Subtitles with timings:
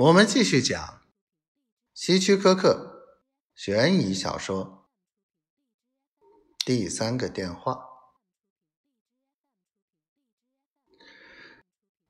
[0.00, 1.02] 我们继续讲
[1.92, 3.04] 希区柯克
[3.54, 4.88] 悬疑小说
[6.64, 7.84] 第三个电话。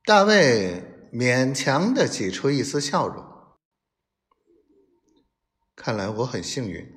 [0.05, 3.25] 大卫勉强的挤出一丝笑容。
[5.75, 6.89] 看来我很幸运，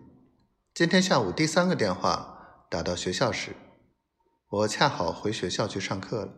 [0.76, 3.56] 今天下午第三个电话打到学校时，
[4.48, 6.36] 我恰好回学校去上课了。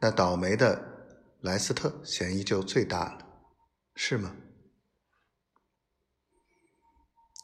[0.00, 3.27] 那倒霉的莱斯特嫌疑就最大了。
[4.00, 4.32] 是吗？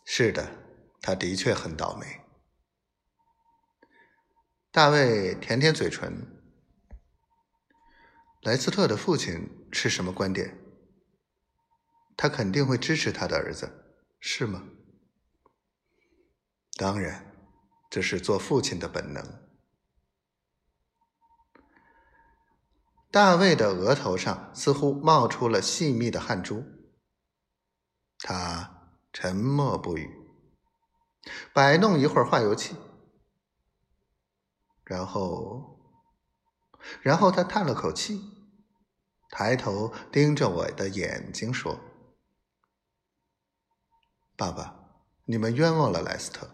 [0.07, 0.57] 是的，
[1.03, 2.21] 他的确很倒霉。
[4.71, 6.12] 大卫舔舔嘴唇。
[8.43, 10.57] 莱斯特的父亲是什么观点？
[12.17, 14.62] 他肯定会支持他的儿子，是吗？
[16.77, 17.34] 当然，
[17.91, 19.54] 这是做父亲的本能。
[23.15, 26.65] 大卫的额头上似乎冒出了细密的汗珠，
[28.19, 30.11] 他沉默不语，
[31.53, 32.75] 摆弄一会儿化油器，
[34.83, 35.79] 然后，
[37.03, 38.21] 然后他叹了口气，
[39.31, 41.78] 抬头盯着我的眼睛说
[44.37, 44.75] ：“爸爸，
[45.27, 46.51] 你们冤枉了莱斯特。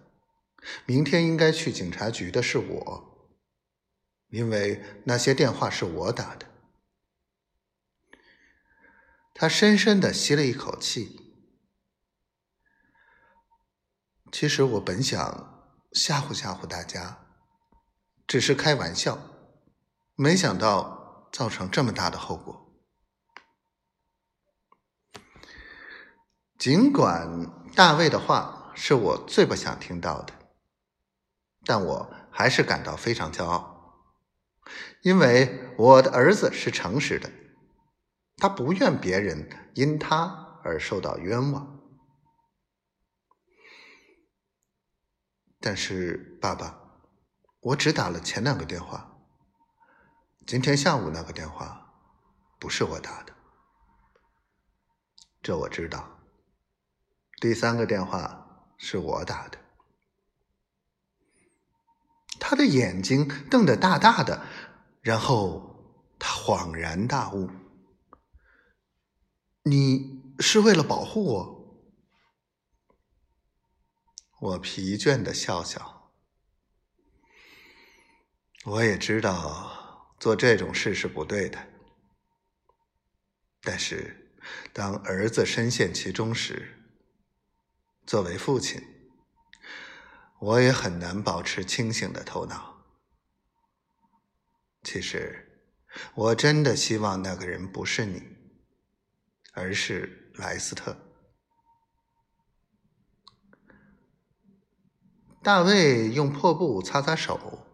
[0.85, 3.31] 明天应该去警察局的是我，
[4.29, 6.49] 因为那些电话是我打的。”
[9.41, 11.19] 他深深的吸了一口气。
[14.31, 17.25] 其实我本想吓唬吓唬大家，
[18.27, 19.19] 只是开玩笑，
[20.15, 22.71] 没想到造成这么大的后果。
[26.59, 30.35] 尽管大卫的话是我最不想听到的，
[31.65, 34.05] 但我还是感到非常骄傲，
[35.01, 37.33] 因为我的儿子是诚实的。
[38.41, 41.79] 他不愿别人因他而受到冤枉，
[45.61, 46.81] 但是爸爸，
[47.61, 49.19] 我只打了前两个电话，
[50.47, 51.93] 今天下午那个电话
[52.59, 53.35] 不是我打的，
[55.43, 56.19] 这我知道。
[57.43, 59.59] 第三个电话是我打的。
[62.39, 64.47] 他的眼睛瞪得大大的，
[65.03, 67.51] 然后他恍然大悟。
[69.65, 71.61] 你是为了保护我？
[74.41, 76.11] 我疲倦的笑笑。
[78.65, 81.69] 我也知道做这种事是不对的，
[83.61, 84.33] 但是
[84.73, 86.83] 当儿子深陷其中时，
[88.07, 88.83] 作为父亲，
[90.39, 92.83] 我也很难保持清醒的头脑。
[94.83, 95.69] 其实，
[96.15, 98.40] 我真的希望那个人不是你。
[99.61, 100.97] 而是莱斯特。
[105.43, 107.67] 大卫用破布擦擦手，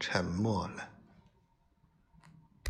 [0.00, 0.99] 沉默了。